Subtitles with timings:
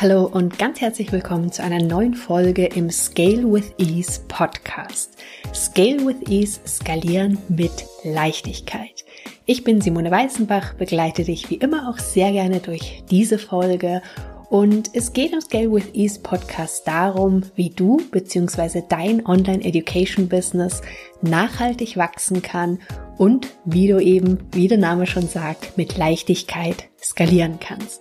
[0.00, 5.18] Hallo und ganz herzlich willkommen zu einer neuen Folge im Scale with Ease Podcast.
[5.52, 9.04] Scale with Ease, skalieren mit Leichtigkeit.
[9.44, 14.00] Ich bin Simone Weißenbach, begleite dich wie immer auch sehr gerne durch diese Folge
[14.48, 18.82] und es geht im Scale with Ease Podcast darum, wie du bzw.
[18.88, 20.80] dein Online Education Business
[21.20, 22.78] nachhaltig wachsen kann
[23.18, 28.00] und wie du eben, wie der Name schon sagt, mit Leichtigkeit skalieren kannst.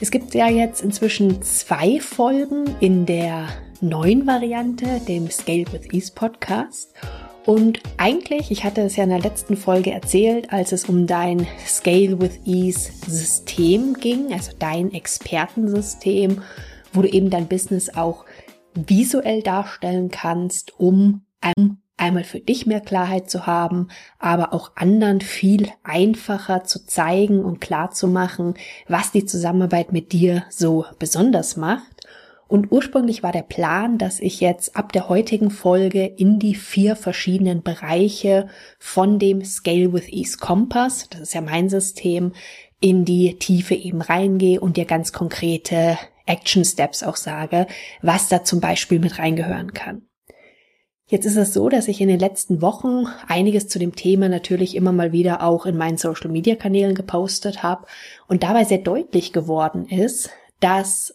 [0.00, 3.48] Es gibt ja jetzt inzwischen zwei Folgen in der
[3.80, 6.92] neuen Variante, dem Scale with Ease Podcast.
[7.46, 11.46] Und eigentlich, ich hatte es ja in der letzten Folge erzählt, als es um dein
[11.66, 16.42] Scale with Ease System ging, also dein Expertensystem,
[16.92, 18.24] wo du eben dein Business auch
[18.74, 21.22] visuell darstellen kannst, um
[21.96, 27.60] einmal für dich mehr Klarheit zu haben, aber auch anderen viel einfacher zu zeigen und
[27.60, 28.54] klar zu machen,
[28.88, 32.06] was die Zusammenarbeit mit dir so besonders macht.
[32.46, 36.94] Und ursprünglich war der Plan, dass ich jetzt ab der heutigen Folge in die vier
[36.94, 38.48] verschiedenen Bereiche
[38.78, 42.32] von dem Scale with Ease Kompass, das ist ja mein System,
[42.80, 47.66] in die Tiefe eben reingehe und dir ganz konkrete Action Steps auch sage,
[48.02, 50.02] was da zum Beispiel mit reingehören kann.
[51.06, 54.74] Jetzt ist es so, dass ich in den letzten Wochen einiges zu dem Thema natürlich
[54.74, 57.84] immer mal wieder auch in meinen Social-Media-Kanälen gepostet habe
[58.26, 60.30] und dabei sehr deutlich geworden ist,
[60.60, 61.14] dass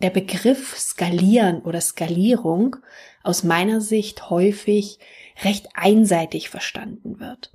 [0.00, 2.76] der Begriff skalieren oder Skalierung
[3.24, 5.00] aus meiner Sicht häufig
[5.42, 7.50] recht einseitig verstanden wird.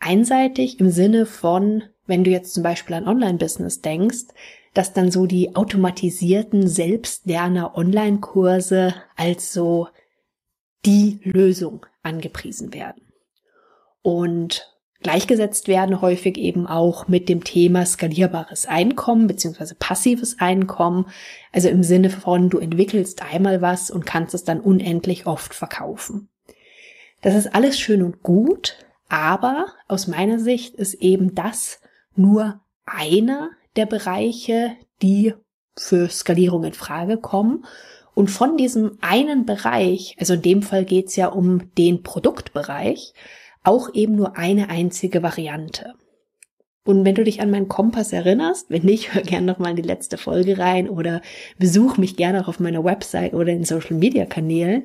[0.00, 4.24] Einseitig im Sinne von, wenn du jetzt zum Beispiel an Online-Business denkst,
[4.74, 9.86] dass dann so die automatisierten Selbstlerner-Online-Kurse als so
[10.84, 13.02] die Lösung angepriesen werden.
[14.02, 21.06] Und gleichgesetzt werden häufig eben auch mit dem Thema skalierbares Einkommen beziehungsweise passives Einkommen.
[21.52, 26.28] Also im Sinne von, du entwickelst einmal was und kannst es dann unendlich oft verkaufen.
[27.22, 28.76] Das ist alles schön und gut,
[29.08, 31.80] aber aus meiner Sicht ist eben das
[32.14, 34.72] nur einer der Bereiche,
[35.02, 35.34] die
[35.76, 37.64] für Skalierung in Frage kommen
[38.16, 43.12] und von diesem einen Bereich, also in dem Fall geht's ja um den Produktbereich,
[43.62, 45.92] auch eben nur eine einzige Variante.
[46.82, 49.82] Und wenn du dich an meinen Kompass erinnerst, wenn nicht, hör gerne nochmal in die
[49.82, 51.20] letzte Folge rein oder
[51.58, 54.84] besuch mich gerne auch auf meiner Website oder in Social Media Kanälen,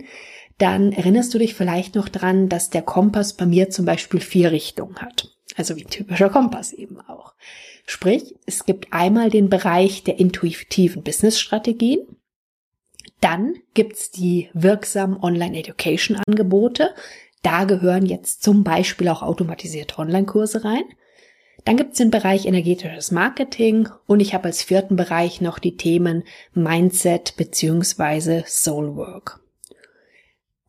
[0.57, 4.51] dann erinnerst du dich vielleicht noch dran, dass der Kompass bei mir zum Beispiel vier
[4.51, 5.29] Richtungen hat.
[5.55, 7.33] Also wie ein typischer Kompass eben auch.
[7.85, 12.01] Sprich, es gibt einmal den Bereich der intuitiven Business-Strategien.
[13.21, 16.93] Dann gibt's die wirksamen Online-Education-Angebote.
[17.43, 20.83] Da gehören jetzt zum Beispiel auch automatisierte Online-Kurse rein.
[21.65, 26.23] Dann gibt's den Bereich energetisches Marketing und ich habe als vierten Bereich noch die Themen
[26.53, 29.39] Mindset beziehungsweise Soulwork.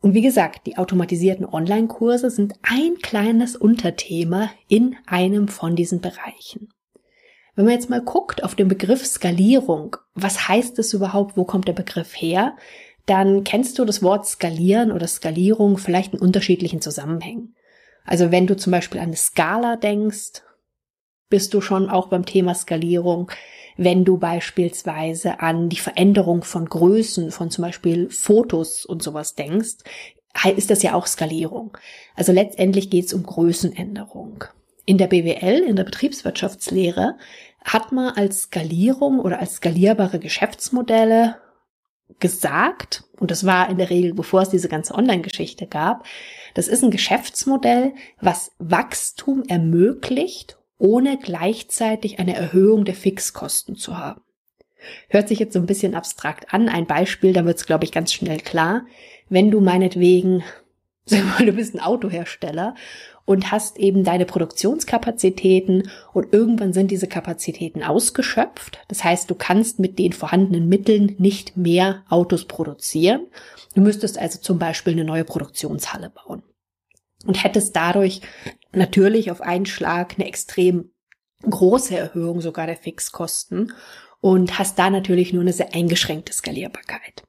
[0.02, 6.68] Und wie gesagt, die automatisierten Online-Kurse sind ein kleines Unterthema in einem von diesen Bereichen.
[7.54, 11.68] Wenn man jetzt mal guckt auf den Begriff Skalierung, was heißt es überhaupt, wo kommt
[11.68, 12.56] der Begriff her,
[13.04, 17.54] dann kennst du das Wort skalieren oder Skalierung vielleicht in unterschiedlichen Zusammenhängen.
[18.04, 20.42] Also wenn du zum Beispiel an eine Skala denkst,
[21.28, 23.30] bist du schon auch beim Thema Skalierung.
[23.76, 29.78] Wenn du beispielsweise an die Veränderung von Größen, von zum Beispiel Fotos und sowas denkst,
[30.56, 31.76] ist das ja auch Skalierung.
[32.14, 34.44] Also letztendlich geht es um Größenänderung.
[34.84, 37.16] In der BWL, in der Betriebswirtschaftslehre,
[37.64, 41.36] hat man als Skalierung oder als skalierbare Geschäftsmodelle
[42.18, 46.04] gesagt, und das war in der Regel, bevor es diese ganze Online-Geschichte gab,
[46.54, 54.20] das ist ein Geschäftsmodell, was Wachstum ermöglicht, ohne gleichzeitig eine Erhöhung der Fixkosten zu haben.
[55.08, 56.68] Hört sich jetzt so ein bisschen abstrakt an.
[56.68, 58.84] Ein Beispiel, da wird es, glaube ich, ganz schnell klar.
[59.28, 60.42] Wenn du meinetwegen,
[61.08, 62.74] du bist ein Autohersteller
[63.24, 68.80] und hast eben deine Produktionskapazitäten und irgendwann sind diese Kapazitäten ausgeschöpft.
[68.88, 73.26] Das heißt, du kannst mit den vorhandenen Mitteln nicht mehr Autos produzieren.
[73.74, 76.42] Du müsstest also zum Beispiel eine neue Produktionshalle bauen
[77.26, 78.20] und hättest dadurch
[78.72, 80.90] natürlich auf einen Schlag eine extrem
[81.48, 83.72] große Erhöhung sogar der Fixkosten
[84.20, 87.24] und hast da natürlich nur eine sehr eingeschränkte Skalierbarkeit.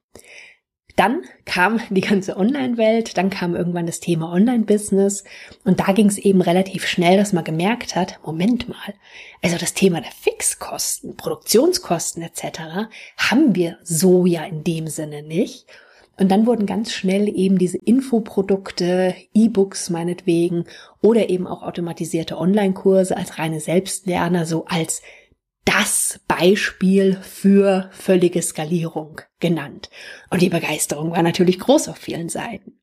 [0.96, 5.24] Dann kam die ganze Online-Welt, dann kam irgendwann das Thema Online-Business
[5.64, 8.94] und da ging es eben relativ schnell, dass man gemerkt hat, Moment mal,
[9.42, 12.88] also das Thema der Fixkosten, Produktionskosten etc.
[13.16, 15.66] haben wir so ja in dem Sinne nicht.
[16.16, 20.64] Und dann wurden ganz schnell eben diese Infoprodukte, E-Books meinetwegen
[21.02, 25.02] oder eben auch automatisierte Online-Kurse als reine Selbstlerner so als
[25.64, 29.90] das Beispiel für völlige Skalierung genannt.
[30.30, 32.80] Und die Begeisterung war natürlich groß auf vielen Seiten.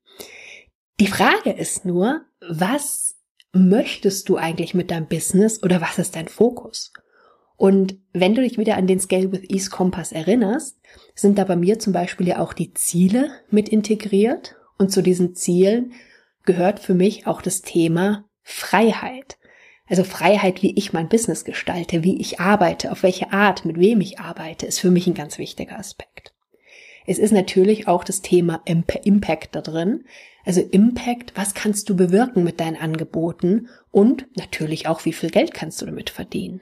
[1.00, 3.16] Die Frage ist nur, was
[3.54, 6.92] möchtest du eigentlich mit deinem Business oder was ist dein Fokus?
[7.62, 10.80] Und wenn du dich wieder an den Scale with Ease Kompass erinnerst,
[11.14, 14.56] sind da bei mir zum Beispiel ja auch die Ziele mit integriert.
[14.80, 15.94] Und zu diesen Zielen
[16.44, 19.38] gehört für mich auch das Thema Freiheit.
[19.92, 24.00] Also Freiheit, wie ich mein Business gestalte, wie ich arbeite, auf welche Art, mit wem
[24.00, 26.34] ich arbeite, ist für mich ein ganz wichtiger Aspekt.
[27.06, 30.06] Es ist natürlich auch das Thema Impact da drin.
[30.46, 35.54] Also Impact, was kannst du bewirken mit deinen Angeboten und natürlich auch, wie viel Geld
[35.54, 36.62] kannst du damit verdienen.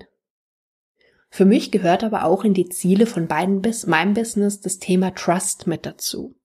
[1.30, 5.86] Für mich gehört aber auch in die Ziele von meinem Business das Thema Trust mit
[5.86, 6.38] dazu.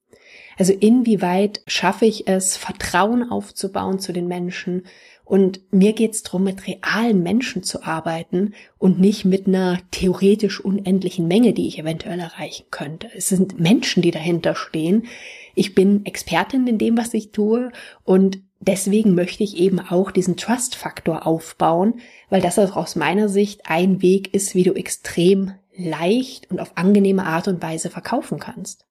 [0.57, 4.83] Also inwieweit schaffe ich es, Vertrauen aufzubauen zu den Menschen?
[5.25, 10.59] Und mir geht es darum, mit realen Menschen zu arbeiten und nicht mit einer theoretisch
[10.59, 13.09] unendlichen Menge, die ich eventuell erreichen könnte.
[13.13, 15.07] Es sind Menschen, die dahinter stehen.
[15.55, 17.71] Ich bin Expertin in dem, was ich tue
[18.03, 21.95] und deswegen möchte ich eben auch diesen Trust-Faktor aufbauen,
[22.29, 26.77] weil das auch aus meiner Sicht ein Weg ist, wie du extrem leicht und auf
[26.77, 28.85] angenehme Art und Weise verkaufen kannst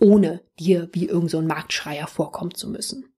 [0.00, 3.12] ohne dir wie irgend so Marktschreier vorkommen zu müssen.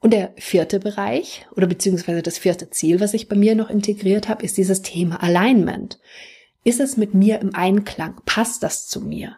[0.00, 4.28] Und der vierte Bereich oder beziehungsweise das vierte Ziel, was ich bei mir noch integriert
[4.28, 5.98] habe, ist dieses Thema Alignment.
[6.64, 8.20] Ist es mit mir im Einklang?
[8.26, 9.36] Passt das zu mir?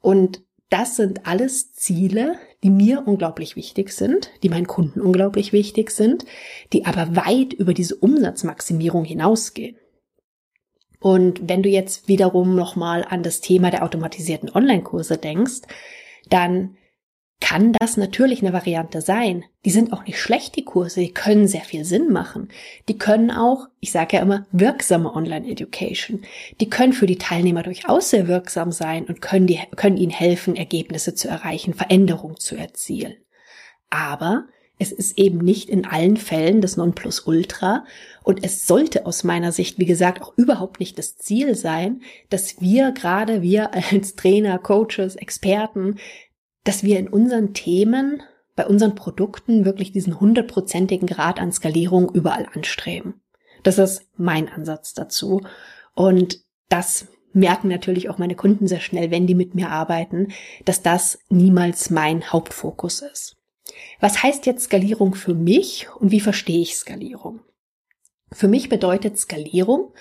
[0.00, 5.90] Und das sind alles Ziele, die mir unglaublich wichtig sind, die meinen Kunden unglaublich wichtig
[5.90, 6.24] sind,
[6.72, 9.76] die aber weit über diese Umsatzmaximierung hinausgehen.
[11.02, 15.62] Und wenn du jetzt wiederum nochmal an das Thema der automatisierten Online-Kurse denkst,
[16.28, 16.76] dann
[17.40, 19.44] kann das natürlich eine Variante sein.
[19.64, 22.48] Die sind auch nicht schlecht, die Kurse, die können sehr viel Sinn machen.
[22.88, 26.22] Die können auch, ich sage ja immer, wirksame Online-Education.
[26.60, 30.54] Die können für die Teilnehmer durchaus sehr wirksam sein und können, die, können ihnen helfen,
[30.54, 33.16] Ergebnisse zu erreichen, Veränderungen zu erzielen.
[33.90, 34.46] Aber
[34.82, 37.84] es ist eben nicht in allen Fällen das Nonplusultra
[38.24, 42.60] und es sollte aus meiner Sicht, wie gesagt, auch überhaupt nicht das Ziel sein, dass
[42.60, 45.96] wir gerade wir als Trainer, Coaches, Experten,
[46.64, 48.22] dass wir in unseren Themen,
[48.56, 53.22] bei unseren Produkten wirklich diesen hundertprozentigen Grad an Skalierung überall anstreben.
[53.62, 55.42] Das ist mein Ansatz dazu
[55.94, 60.32] und das merken natürlich auch meine Kunden sehr schnell, wenn die mit mir arbeiten,
[60.64, 63.36] dass das niemals mein Hauptfokus ist.
[64.00, 67.40] Was heißt jetzt Skalierung für mich und wie verstehe ich Skalierung?
[68.32, 69.92] Für mich bedeutet Skalierung,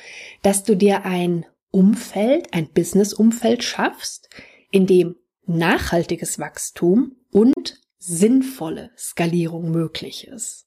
[0.41, 4.29] dass du dir ein Umfeld, ein Business-Umfeld schaffst,
[4.71, 5.15] in dem
[5.45, 10.65] nachhaltiges Wachstum und sinnvolle Skalierung möglich ist.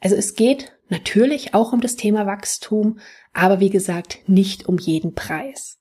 [0.00, 2.98] Also es geht natürlich auch um das Thema Wachstum,
[3.32, 5.78] aber wie gesagt, nicht um jeden Preis.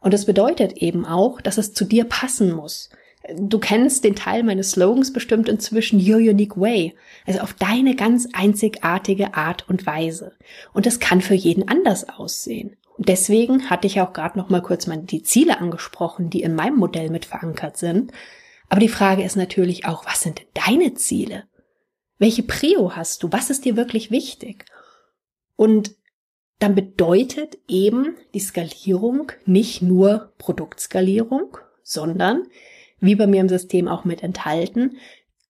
[0.00, 2.90] Und das bedeutet eben auch, dass es zu dir passen muss.
[3.36, 6.94] Du kennst den Teil meines Slogans bestimmt inzwischen Your Unique Way,
[7.26, 10.32] also auf deine ganz einzigartige Art und Weise.
[10.72, 12.76] Und das kann für jeden anders aussehen.
[12.96, 16.54] Und deswegen hatte ich auch gerade noch mal kurz mal die Ziele angesprochen, die in
[16.54, 18.12] meinem Modell mit verankert sind.
[18.68, 21.44] Aber die Frage ist natürlich auch, was sind deine Ziele?
[22.18, 23.32] Welche Prio hast du?
[23.32, 24.64] Was ist dir wirklich wichtig?
[25.56, 25.94] Und
[26.58, 32.46] dann bedeutet eben die Skalierung nicht nur Produktskalierung, sondern
[33.00, 34.96] wie bei mir im System auch mit enthalten,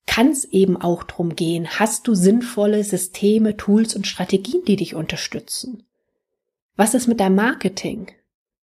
[0.07, 4.95] kann es eben auch drum gehen, hast du sinnvolle Systeme, Tools und Strategien, die dich
[4.95, 5.85] unterstützen?
[6.77, 8.11] Was ist mit deinem Marketing?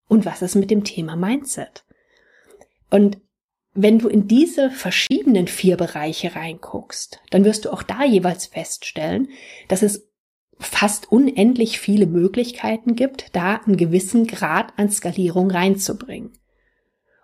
[0.08, 1.84] Und was ist mit dem Thema Mindset?
[2.90, 3.18] Und
[3.74, 9.28] wenn du in diese verschiedenen vier Bereiche reinguckst, dann wirst du auch da jeweils feststellen,
[9.68, 10.08] dass es
[10.58, 16.32] fast unendlich viele Möglichkeiten gibt, da einen gewissen Grad an Skalierung reinzubringen.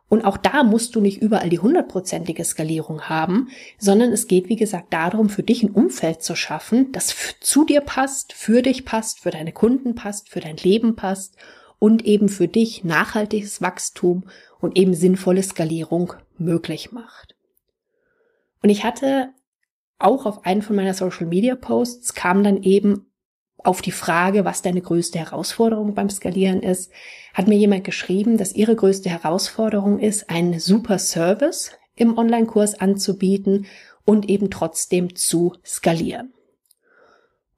[0.09, 4.57] Und auch da musst du nicht überall die hundertprozentige Skalierung haben, sondern es geht, wie
[4.57, 9.21] gesagt, darum, für dich ein Umfeld zu schaffen, das zu dir passt, für dich passt,
[9.21, 11.37] für deine Kunden passt, für dein Leben passt
[11.79, 14.25] und eben für dich nachhaltiges Wachstum
[14.61, 17.35] und eben sinnvolle Skalierung möglich macht.
[18.63, 19.31] Und ich hatte
[19.99, 23.11] auch auf einen von meiner Social Media Posts kam dann eben
[23.65, 26.93] auf die Frage, was deine größte Herausforderung beim Skalieren ist,
[27.33, 33.67] hat mir jemand geschrieben, dass ihre größte Herausforderung ist, einen super Service im Online-Kurs anzubieten
[34.05, 36.33] und eben trotzdem zu skalieren.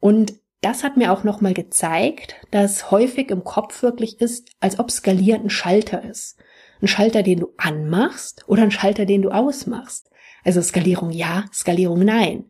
[0.01, 4.91] Und das hat mir auch nochmal gezeigt, dass häufig im Kopf wirklich ist, als ob
[4.91, 6.37] Skalieren ein Schalter ist.
[6.81, 10.11] Ein Schalter, den du anmachst oder ein Schalter, den du ausmachst.
[10.45, 12.47] Also Skalierung ja, Skalierung nein.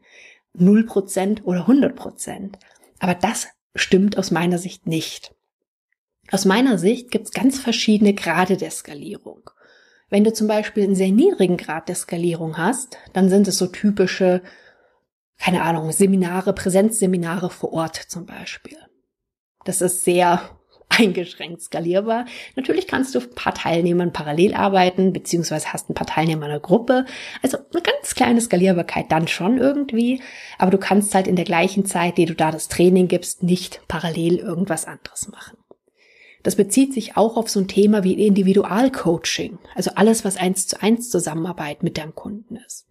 [0.58, 2.52] 0% oder 100%.
[2.98, 5.34] Aber das stimmt aus meiner Sicht nicht.
[6.30, 9.50] Aus meiner Sicht gibt es ganz verschiedene Grade der Skalierung.
[10.08, 13.66] Wenn du zum Beispiel einen sehr niedrigen Grad der Skalierung hast, dann sind es so
[13.66, 14.42] typische,
[15.38, 18.78] keine Ahnung, Seminare, Präsenzseminare vor Ort zum Beispiel.
[19.64, 20.55] Das ist sehr
[20.98, 22.26] eingeschränkt skalierbar.
[22.54, 26.60] Natürlich kannst du ein paar Teilnehmern parallel arbeiten, beziehungsweise hast ein paar Teilnehmer in der
[26.60, 27.04] Gruppe.
[27.42, 30.22] Also eine ganz kleine Skalierbarkeit dann schon irgendwie.
[30.58, 33.80] Aber du kannst halt in der gleichen Zeit, die du da das Training gibst, nicht
[33.88, 35.56] parallel irgendwas anderes machen.
[36.42, 40.80] Das bezieht sich auch auf so ein Thema wie Individualcoaching, also alles, was eins zu
[40.80, 42.86] eins Zusammenarbeit mit deinem Kunden ist.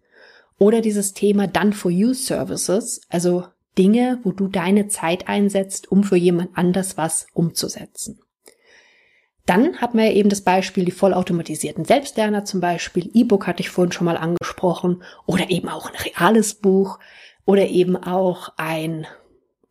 [0.57, 3.45] Oder dieses Thema Done for You Services, also
[3.77, 8.19] Dinge, wo du deine Zeit einsetzt, um für jemand anders was umzusetzen.
[9.45, 13.11] Dann hat man ja eben das Beispiel, die vollautomatisierten Selbstlerner zum Beispiel.
[13.13, 15.03] E-Book hatte ich vorhin schon mal angesprochen.
[15.27, 16.97] Oder eben auch ein reales Buch.
[17.45, 19.05] Oder eben auch ein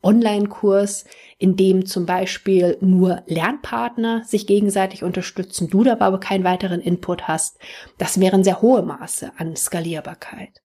[0.04, 1.06] Online-Kurs,
[1.38, 7.26] in dem zum Beispiel nur Lernpartner sich gegenseitig unterstützen, du dabei aber keinen weiteren Input
[7.26, 7.58] hast,
[7.98, 10.63] das wären sehr hohe Maße an Skalierbarkeit.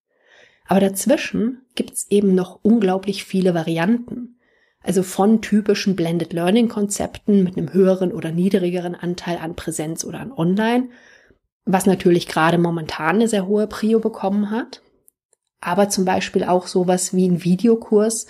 [0.69, 4.39] Aber dazwischen gibt's eben noch unglaublich viele Varianten.
[4.81, 10.19] Also von typischen Blended Learning Konzepten mit einem höheren oder niedrigeren Anteil an Präsenz oder
[10.19, 10.89] an Online,
[11.65, 14.83] was natürlich gerade momentan eine sehr hohe Prio bekommen hat.
[15.59, 18.27] Aber zum Beispiel auch sowas wie ein Videokurs,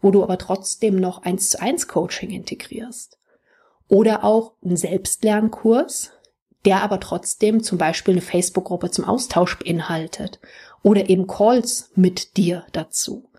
[0.00, 3.18] wo du aber trotzdem noch eins zu eins Coaching integrierst.
[3.88, 6.12] Oder auch ein Selbstlernkurs,
[6.64, 10.40] der aber trotzdem zum Beispiel eine Facebook-Gruppe zum Austausch beinhaltet
[10.82, 13.30] oder eben Calls mit dir dazu.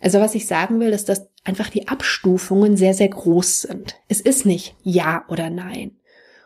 [0.00, 3.96] Also was ich sagen will, ist, dass einfach die Abstufungen sehr, sehr groß sind.
[4.08, 5.96] Es ist nicht Ja oder Nein.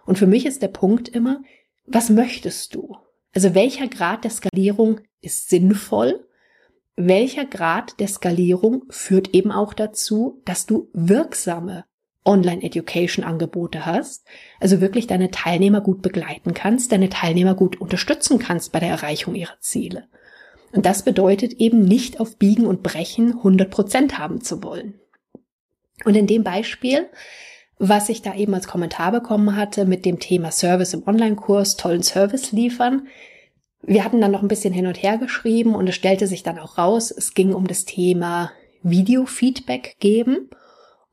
[0.07, 1.43] Und für mich ist der Punkt immer,
[1.87, 2.97] was möchtest du?
[3.33, 6.25] Also welcher Grad der Skalierung ist sinnvoll
[7.07, 11.85] welcher Grad der Skalierung führt eben auch dazu, dass du wirksame
[12.25, 14.27] Online-Education-Angebote hast,
[14.61, 19.35] also wirklich deine Teilnehmer gut begleiten kannst, deine Teilnehmer gut unterstützen kannst bei der Erreichung
[19.35, 20.05] ihrer Ziele.
[20.73, 24.95] Und das bedeutet eben nicht auf Biegen und Brechen 100 Prozent haben zu wollen.
[26.05, 27.09] Und in dem Beispiel,
[27.79, 32.03] was ich da eben als Kommentar bekommen hatte mit dem Thema Service im Online-Kurs, tollen
[32.03, 33.09] Service liefern,
[33.83, 36.59] wir hatten dann noch ein bisschen hin und her geschrieben und es stellte sich dann
[36.59, 40.51] auch raus, es ging um das Thema Video-Feedback geben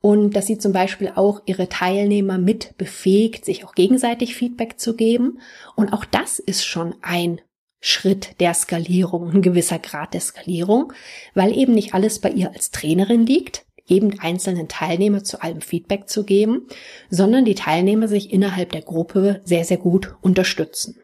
[0.00, 4.94] und dass sie zum Beispiel auch ihre Teilnehmer mit befähigt, sich auch gegenseitig Feedback zu
[4.94, 5.40] geben.
[5.74, 7.40] Und auch das ist schon ein
[7.80, 10.92] Schritt der Skalierung, ein gewisser Grad der Skalierung,
[11.34, 16.08] weil eben nicht alles bei ihr als Trainerin liegt, eben einzelnen Teilnehmer zu allem Feedback
[16.08, 16.68] zu geben,
[17.10, 21.00] sondern die Teilnehmer sich innerhalb der Gruppe sehr, sehr gut unterstützen.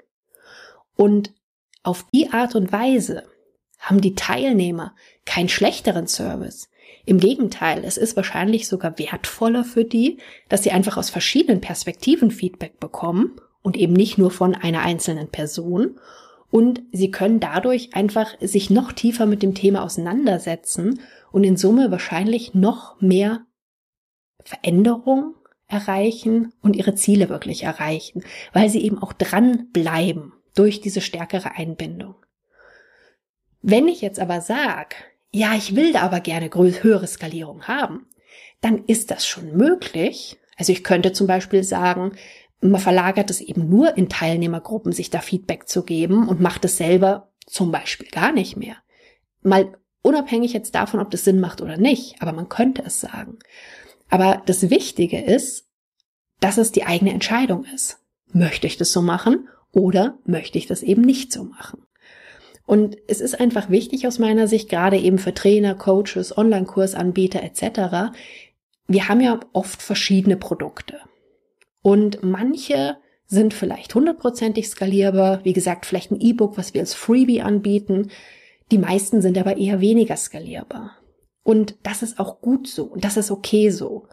[0.96, 1.32] Und
[1.82, 3.24] auf die Art und Weise
[3.78, 6.68] haben die Teilnehmer keinen schlechteren Service.
[7.06, 10.18] Im Gegenteil, es ist wahrscheinlich sogar wertvoller für die,
[10.48, 15.28] dass sie einfach aus verschiedenen Perspektiven Feedback bekommen und eben nicht nur von einer einzelnen
[15.28, 15.98] Person.
[16.50, 21.90] Und sie können dadurch einfach sich noch tiefer mit dem Thema auseinandersetzen und in Summe
[21.90, 23.44] wahrscheinlich noch mehr
[24.44, 25.34] Veränderung
[25.66, 32.14] erreichen und ihre Ziele wirklich erreichen, weil sie eben auch dranbleiben durch diese stärkere Einbindung.
[33.60, 34.94] Wenn ich jetzt aber sage,
[35.34, 38.06] ja, ich will da aber gerne höhere Skalierung haben,
[38.60, 40.38] dann ist das schon möglich.
[40.56, 42.12] Also ich könnte zum Beispiel sagen,
[42.60, 46.76] man verlagert es eben nur in Teilnehmergruppen, sich da Feedback zu geben und macht es
[46.76, 48.76] selber zum Beispiel gar nicht mehr.
[49.42, 53.40] Mal unabhängig jetzt davon, ob das Sinn macht oder nicht, aber man könnte es sagen.
[54.08, 55.66] Aber das Wichtige ist,
[56.38, 57.98] dass es die eigene Entscheidung ist.
[58.32, 61.84] Möchte ich das so machen oder möchte ich das eben nicht so machen?
[62.66, 68.14] Und es ist einfach wichtig aus meiner Sicht, gerade eben für Trainer, Coaches, Online-Kursanbieter etc.
[68.86, 70.98] Wir haben ja oft verschiedene Produkte.
[71.82, 75.44] Und manche sind vielleicht hundertprozentig skalierbar.
[75.44, 78.10] Wie gesagt, vielleicht ein E-Book, was wir als Freebie anbieten.
[78.70, 80.92] Die meisten sind aber eher weniger skalierbar.
[81.42, 82.84] Und das ist auch gut so.
[82.84, 84.08] Und das ist okay so.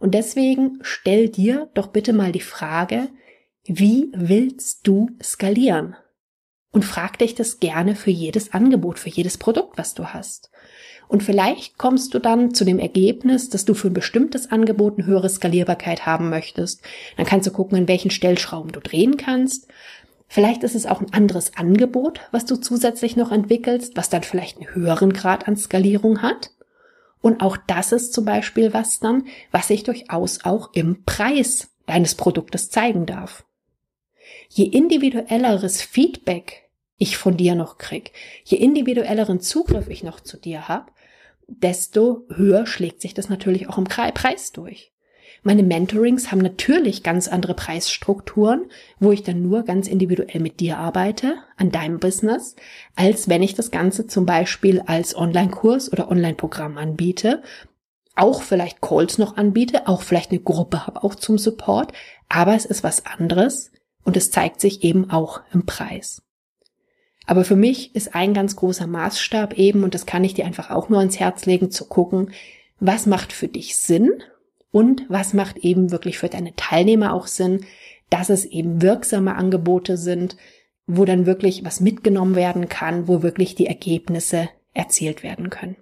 [0.00, 3.08] Und deswegen stell dir doch bitte mal die Frage,
[3.64, 5.96] wie willst du skalieren?
[6.74, 10.50] Und frag dich das gerne für jedes Angebot, für jedes Produkt, was du hast.
[11.06, 15.06] Und vielleicht kommst du dann zu dem Ergebnis, dass du für ein bestimmtes Angebot eine
[15.06, 16.82] höhere Skalierbarkeit haben möchtest.
[17.16, 19.68] Dann kannst du gucken, in welchen Stellschrauben du drehen kannst.
[20.26, 24.56] Vielleicht ist es auch ein anderes Angebot, was du zusätzlich noch entwickelst, was dann vielleicht
[24.58, 26.50] einen höheren Grad an Skalierung hat.
[27.20, 32.16] Und auch das ist zum Beispiel was dann, was sich durchaus auch im Preis deines
[32.16, 33.44] Produktes zeigen darf
[34.48, 36.63] je individuelleres Feedback
[36.96, 38.12] ich von dir noch krieg,
[38.44, 40.92] je individuelleren Zugriff ich noch zu dir habe,
[41.46, 44.92] desto höher schlägt sich das natürlich auch im Preis durch.
[45.46, 48.64] Meine Mentorings haben natürlich ganz andere Preisstrukturen,
[48.98, 52.56] wo ich dann nur ganz individuell mit dir arbeite, an deinem Business,
[52.96, 57.42] als wenn ich das Ganze zum Beispiel als Online-Kurs oder Online-Programm anbiete,
[58.16, 61.92] auch vielleicht Calls noch anbiete, auch vielleicht eine Gruppe habe, auch zum Support,
[62.30, 63.70] aber es ist was anderes
[64.02, 66.22] und es zeigt sich eben auch im Preis.
[67.26, 70.70] Aber für mich ist ein ganz großer Maßstab eben, und das kann ich dir einfach
[70.70, 72.32] auch nur ans Herz legen, zu gucken,
[72.80, 74.10] was macht für dich Sinn
[74.70, 77.64] und was macht eben wirklich für deine Teilnehmer auch Sinn,
[78.10, 80.36] dass es eben wirksame Angebote sind,
[80.86, 85.76] wo dann wirklich was mitgenommen werden kann, wo wirklich die Ergebnisse erzielt werden können.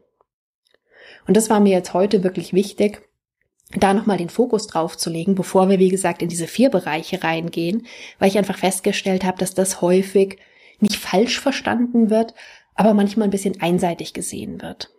[1.27, 3.03] Und das war mir jetzt heute wirklich wichtig,
[3.75, 7.25] da nochmal den Fokus drauf zu legen, bevor wir, wie gesagt, in diese vier Bereiche
[7.25, 7.87] reingehen,
[8.19, 10.39] weil ich einfach festgestellt habe, dass das häufig
[10.83, 12.35] nicht falsch verstanden wird,
[12.75, 14.91] aber manchmal ein bisschen einseitig gesehen wird.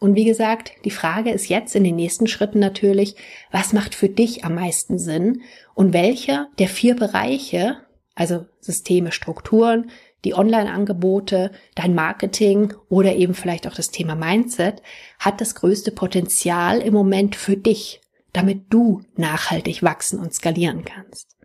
[0.00, 3.16] Und wie gesagt, die Frage ist jetzt in den nächsten Schritten natürlich,
[3.50, 5.42] was macht für dich am meisten Sinn
[5.74, 7.78] und welcher der vier Bereiche,
[8.14, 9.90] also Systeme, Strukturen,
[10.24, 14.82] die Online-Angebote, dein Marketing oder eben vielleicht auch das Thema Mindset,
[15.18, 18.00] hat das größte Potenzial im Moment für dich,
[18.32, 21.37] damit du nachhaltig wachsen und skalieren kannst.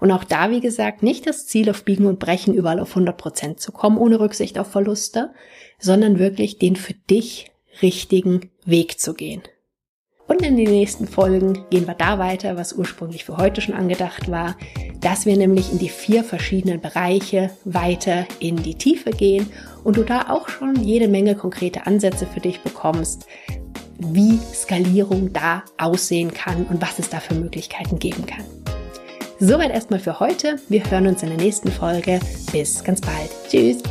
[0.00, 3.16] Und auch da, wie gesagt, nicht das Ziel auf Biegen und Brechen überall auf 100
[3.16, 5.30] Prozent zu kommen, ohne Rücksicht auf Verluste,
[5.78, 7.52] sondern wirklich den für dich
[7.82, 9.42] richtigen Weg zu gehen.
[10.26, 14.30] Und in den nächsten Folgen gehen wir da weiter, was ursprünglich für heute schon angedacht
[14.30, 14.56] war,
[15.00, 19.50] dass wir nämlich in die vier verschiedenen Bereiche weiter in die Tiefe gehen
[19.82, 23.26] und du da auch schon jede Menge konkrete Ansätze für dich bekommst,
[23.98, 28.59] wie Skalierung da aussehen kann und was es da für Möglichkeiten geben kann.
[29.40, 30.56] Soweit erstmal für heute.
[30.68, 32.20] Wir hören uns in der nächsten Folge.
[32.52, 33.30] Bis ganz bald.
[33.48, 33.82] Tschüss.